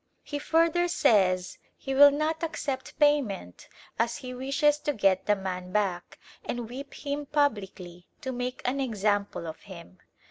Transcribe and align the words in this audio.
He 0.23 0.39
further 0.39 0.87
says 0.87 1.59
he 1.77 1.93
will 1.93 2.09
not 2.09 2.41
accept 2.41 2.97
payment, 2.97 3.69
as 3.99 4.17
he 4.17 4.33
wishes 4.33 4.79
to 4.79 4.93
get 4.93 5.27
the 5.27 5.35
man 5.35 5.71
back 5.71 6.17
and 6.43 6.67
whip 6.67 6.95
him 7.05 7.27
publicly 7.27 8.07
to 8.21 8.31
make 8.31 8.63
an 8.65 8.79
example 8.79 9.45
of 9.45 9.59
him. 9.59 9.99